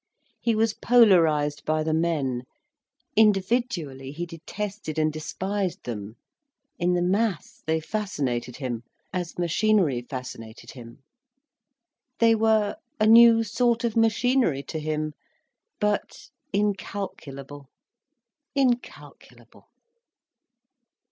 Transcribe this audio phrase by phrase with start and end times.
[0.39, 2.45] He was polarised by the men.
[3.15, 6.15] Individually he detested and despised them.
[6.79, 8.81] In the mass they fascinated him,
[9.13, 11.03] as machinery fascinated him.
[12.17, 17.69] They were a new sort of machinery to him—but incalculable,
[18.55, 19.67] incalculable.